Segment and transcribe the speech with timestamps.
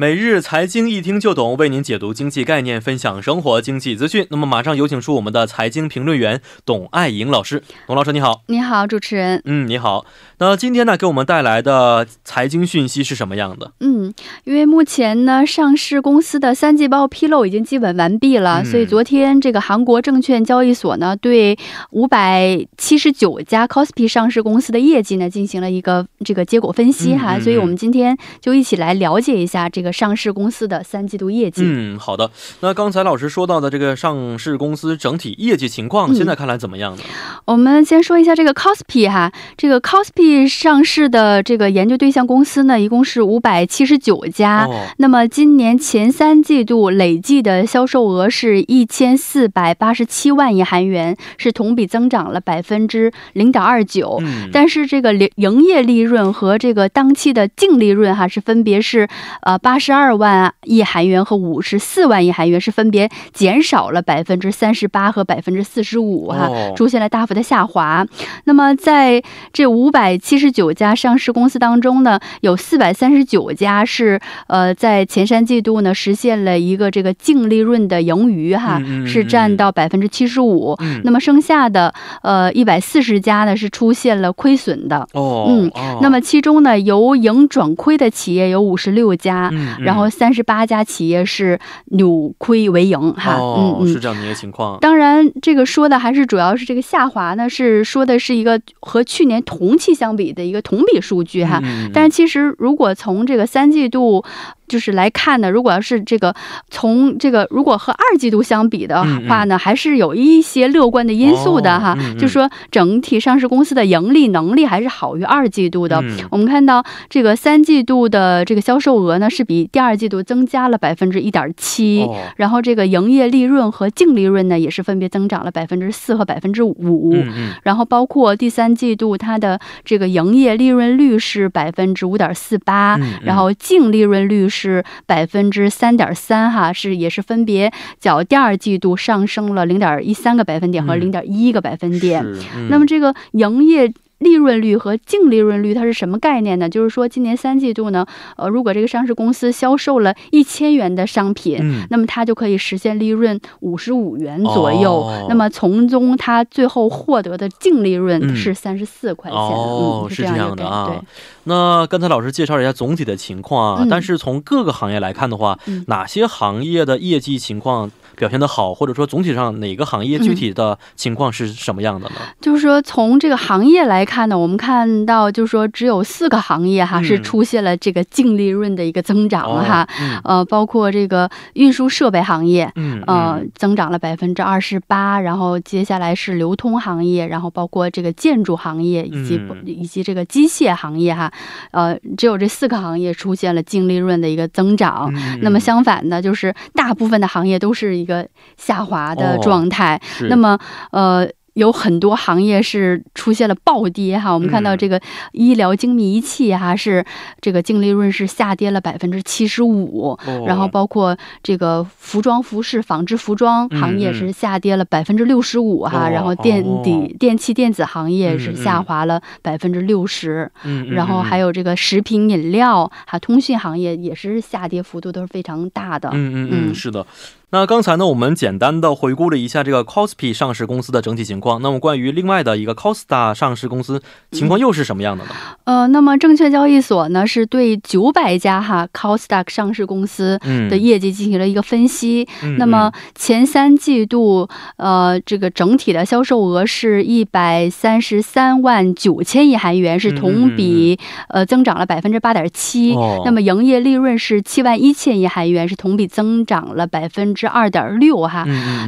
[0.00, 4.26] 每日财经一听就懂，为您解读经济概念，分享生活经济资讯。
[4.30, 7.62] 那么，马上有请出我们的财经评论员董爱颖老师。
[7.86, 8.40] 董老师，你好。
[8.46, 9.42] 你好，主持人。
[9.44, 10.06] 嗯，你好。
[10.38, 13.72] 那今天呢，给我们带来的财经讯息是什么样的？
[13.80, 14.10] 嗯，
[14.44, 21.58] 因为目前呢，上市公司的三季报披露已经基本完毕了，所以昨天这个韩国证券交易所呢，对
[21.90, 27.38] 五百七十九家 c o s p i 上市公司的业绩呢，进行了一个这个结果分析哈。
[27.38, 29.89] 所以我们今天就一起来了解一下这个。
[29.92, 31.62] 上市公司的三季度业绩。
[31.64, 32.30] 嗯，好的。
[32.60, 37.02] 那刚才老师说到的这个上市公司整体业绩情况，现在看来怎么样呢？
[37.46, 44.68] 我们先说一下这个 c o s p i 哈，这个 c o s p i 上市的这个研究对象公司呢，一共是五百七十九家。
[44.98, 54.22] 那么今年前三季度累计的销售额是一千四百八十七万亿韩元，是同比增长了百分之零点二九。
[54.52, 59.08] 但是这个营营业利润和这个当期的净利润哈，是分别是
[59.42, 59.79] 呃八。
[59.80, 60.54] 十二万啊。
[60.70, 68.06] 亿韩元和五十四万亿韩元是分别减少了百分之三十八和百分之四十五哈，出现了大幅的下滑。
[68.44, 69.20] 那么在
[69.52, 80.78] 这五百七十九家上市公司当中呢，有四百三十九家是呃在前三季度呢实现了一个这个净利润的盈余哈，是占到百分之七十五。
[81.02, 85.08] 那么剩下的呃一百四十家呢是出现了亏损的。
[85.14, 89.50] 哦，嗯，那么其中呢由盈转亏的企业有五十六家。
[89.80, 94.78] 然后三十八家企业是扭亏为盈，哈，嗯嗯，是这样的一个情况。
[94.80, 101.62] 当然，这个说的还是主要是这个下滑呢，是说的是一个和去年同期相比的一个同比数据，哈。
[101.92, 104.24] 但是其实如果从这个三季度。
[104.70, 106.32] 就是来看呢，如果要是这个
[106.70, 111.98] 从这个如果和二季度相比的话呢，还是有一些乐观的因素的哈。
[112.16, 116.00] 就说整体上市公司的盈利能力还是好于二季度的。
[116.30, 127.16] 我们看到这个三季度的这个销售额呢是比第二季度增加了百分之一点七，然后这个营业利润和净利润呢也是分别增长了百分之四和百分之五。
[127.64, 134.59] 然后包括第三季度它的这个营业利润率是百分之五点四八，然后净利润率是。
[134.60, 142.24] 是百分之三点三哈，是也是分别较第二季度上升了零点一三个百分点和零点一个百分点。
[142.68, 143.92] 那么这个营业。
[144.20, 146.68] 利润率和净利润率它是什么概念呢？
[146.68, 155.10] 就是说，今年三季度呢，呃，如果这个上市公司销售了一千元的商品，嗯，那么它就可以实现利润五十五元左右。
[155.28, 159.40] 那么从中它最后获得的净利润是三十四块钱。
[159.40, 160.88] 哦，是这样的啊。
[160.88, 161.00] 对。
[161.44, 167.90] 那刚才老师介绍了一下总体的情况啊，但是从各个行业来看的话，哪些行业的业绩情况？
[168.20, 172.16] 表现的好，或者说总体上哪个行业具体的情况是什么样的呢？
[172.38, 179.88] 就是说从这个行业来看呢，我们看到就是说只有四个行业哈是出现了这个净利润的一个增长哈，
[180.22, 182.70] 呃，包括这个运输设备行业，
[183.06, 191.32] 呃，增长了百分之二十八，然后接下来是流通行业，然后包括这个建筑行业以及以及这个机械行业哈，
[191.70, 195.10] 呃，只有这四个行业出现了净利润的一个增长。
[195.40, 198.04] 那么相反呢，就是大部分的行业都是一。
[198.04, 198.09] 个
[198.56, 200.58] 下滑的状态，那么
[200.92, 201.28] 呃。
[201.54, 204.98] 有很多行业是出现了暴跌哈，我们看到这个
[205.32, 207.04] 医疗精密仪器哈是
[207.40, 210.16] 这个净利润是下跌了百分之七十五，
[210.46, 220.50] 然后包括这个服装服饰纺织服装行业是下跌了百分之六十五哈，然后电底电器电子行业是下滑了百分之六十，
[220.92, 226.10] 然后还有这个食品饮料哈通讯行业也是下跌幅度都是非常大的。
[226.12, 227.04] 嗯嗯嗯，是的。
[227.52, 231.60] 那刚才呢，我们简单的回顾了一下这个 c o s p i 上市公司的整体情况。
[231.60, 235.30] 那么关于另外的一个 Costa 上市公司情况又是什么样的呢？
[235.64, 240.38] 呃，那么证券交易所呢是对九百家哈 Costa 上市公司
[240.70, 242.28] 的业绩进行了一个分析。
[242.56, 250.96] 那么前三季度呃这个整体的销售额是一百三十三万九千亿韩元，是同比
[251.28, 252.94] 呃增长了百分之八点七。
[253.24, 257.39] 那么营业利润是七万一千亿韩元，是同比增长了百分之。
[257.40, 258.44] 是二点六哈，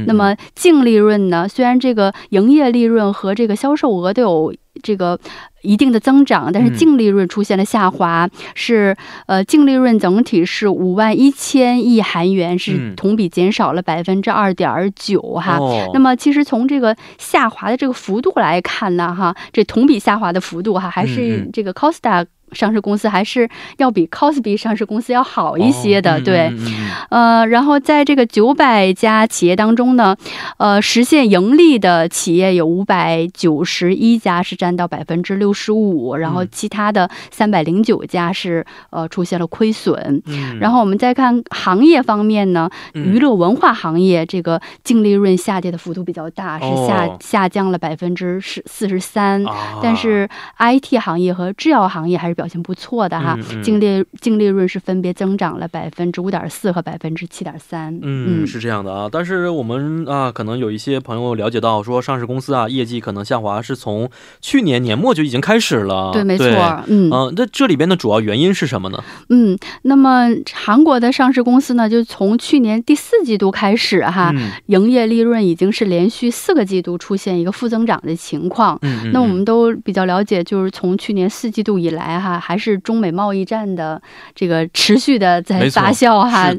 [0.07, 1.49] 那么净利润呢？
[1.49, 5.19] 虽然这个营业利润和这个销售额都有这个
[5.63, 8.95] 一定的增长，但是净利润出现了下滑，是
[9.27, 15.59] 呃净利润整体是五万一千亿韩元，是同比减少了百分之二点九哈。
[15.95, 22.27] 那么其实从这个下滑的这个幅度来看呢，哈，这同比下滑的幅度哈，还是这个 Costa。
[22.53, 26.53] 上市公司还是要比 Cosby 上市公司要好一些的，对，
[27.11, 30.17] 呃，然后在这个九百家企业当中呢，
[30.59, 40.23] 呃，实现盈利的企业有五百九十一家，是占到百分之六十五，然后其他的三百零九家是呃出现了亏损。
[40.61, 49.45] 然后我们再看行业方面呢，娱乐文化行业这个净利润下跌的幅度比较大，是下下降了百分之十四十三，
[49.83, 50.29] 但是
[50.59, 57.97] IT 行业和制药行业还是表现不错的哈，净利净利润是分别增长了百分之五点四和百分之七点三。
[58.03, 64.11] 嗯，是这样的啊，但是我们啊，可能有一些朋友了解到说，上市公司啊业绩可能下滑是从
[64.41, 66.11] 去年年末就已经开始了。
[66.13, 66.47] 对，没错。
[66.89, 68.99] 嗯嗯，那这里边的主要原因是什么呢？
[69.29, 74.35] 嗯，那么韩国的上市公司呢，就从去年第四季度开始哈，
[74.67, 78.77] 营业利润已经是连续四个季度出现一个负增长的情况。
[78.83, 84.01] 嗯，那我们都比较了解，就是从去年四季度以来哈，还是中美贸易战的
[84.35, 86.53] 这个持续的在发酵哈。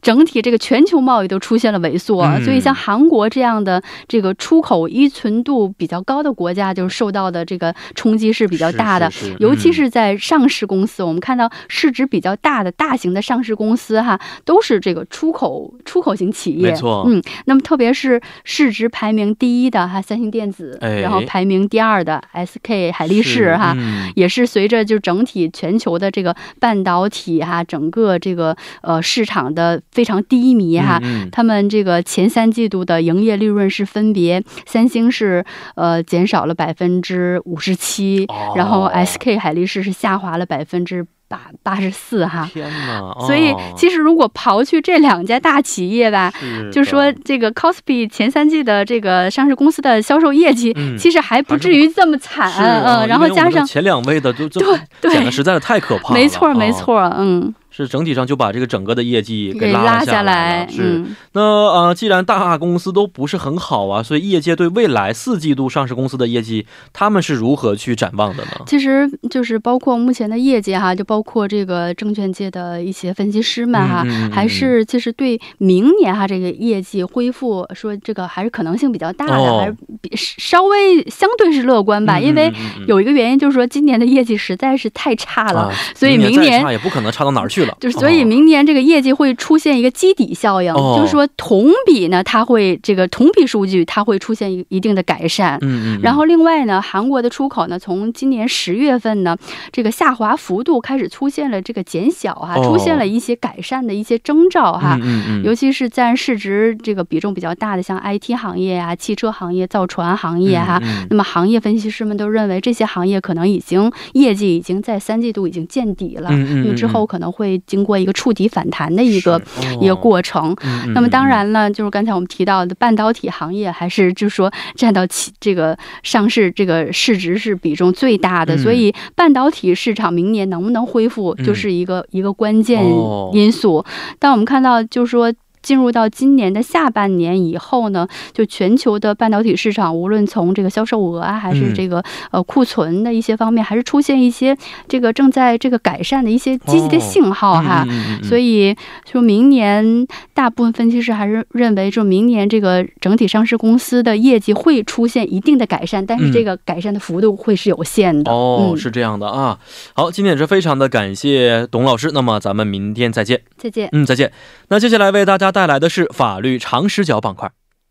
[0.00, 9.10] 整体这个全球贸易都出现了萎缩，所以像韩国这样的这个出口依存度比较高的国家，就是受到的这个冲击是比较大的。
[9.40, 16.70] 尤其是在上市公司，我们看到市值比较大的大型的上市公司哈，都是这个出口出口型企业。
[16.70, 23.76] 没错，嗯，那么特别是市值排名第一的哈三星电子，然后排名第二的 SK 海力士哈，
[24.14, 29.82] 也是随着就整体全球的这个半导体哈整个这个呃市场的。
[29.90, 31.00] 非常低迷哈，
[31.32, 35.44] 他们这个前三季度的营业利润是分别，三星是
[35.74, 42.48] 呃减少了百分之五十七，然后 SK 海力士是下滑了百分之八八十四哈。
[42.52, 43.26] 天哪！
[43.26, 46.32] 所以其实如果刨去这两家大企业吧，
[46.72, 52.52] 就说这个 c o s p i 前三季的这个上市公司的销售业绩，其实还不至于这么惨。
[52.52, 56.14] 嗯，然后加上前两位的都对减的实在是太可怕了。
[56.14, 57.54] 没错，没错，嗯。
[57.84, 60.70] 是整体上就把这个整个的业绩给拉下来了。
[60.70, 68.50] 是那呃，既然大公司都不是很好啊，所以业界对未来四季度上市公司的业绩，他们是如何去展望的呢？
[68.66, 82.18] 其实就是包括目前的业绩哈，就包括这个证券界的一些分析师们哈，还是其实对明年哈这个业绩恢复说这个还是可能性比较大的，还是比稍微相对是乐观吧。
[82.18, 82.52] 因为
[82.86, 87.67] 有一个原因就是说今年的业绩实在是太差了，所以明年也不可能差到哪儿去了。
[87.80, 95.58] 就是，所以明年这个业绩会出现一个基底效应，就是说同比呢，它会这个同比数据它会出现一一定的改善。
[95.62, 96.00] 嗯嗯。
[96.02, 99.36] 然后另外呢，韩国的出口呢，从今年十月份呢，
[99.72, 104.98] 这个下滑幅度开始出现了这个减小哈，出现了一些改善的一些征兆哈。
[105.02, 105.42] 嗯嗯。
[105.44, 110.80] 尤其是占市值这个比重比较大的，像 IT 行业啊、汽车行业、造船行业哈。
[110.82, 111.06] 嗯。
[111.10, 116.28] 那么行业分析师们都认为，这些行业可能已经业绩已经在三季度已经见底了。
[116.30, 116.64] 嗯嗯。
[116.64, 117.57] 因为之后可能会。
[117.66, 119.40] 经过一个触底反弹的一个
[119.80, 120.54] 一个过程，
[120.94, 132.84] 那么当然了，就是刚才我们提到的半导体行业，还是就是说占到其这个上市这个市值是比重最大的，所以半导体市场明年能不能恢复，就是一个一个关键
[133.32, 133.84] 因素。
[134.18, 135.32] 但我们看到，就是说。
[135.68, 144.56] 进入到今年的下半年以后呢，就全球的半导体市场，无论从这个销售额啊，还是这个呃库存的一些方面，还是出现一些
[144.88, 147.86] 这个正在这个改善的一些积极的信号哈。
[148.22, 158.32] 所以，就明年大部分分析师还是认为，就明年这个整体上市公司的业绩会出现一定的改善，但是这个改善的幅度会是有限的。
[158.32, 159.58] 哦，是这样的啊。
[159.92, 163.42] 好，今天也是非常的感谢董老师，那么咱们明天再见。
[163.58, 163.90] 再见。
[163.92, 164.32] 嗯，再见。
[164.70, 165.48] 那接下来为大家。
[165.50, 167.50] 带来的是法律常识角板块。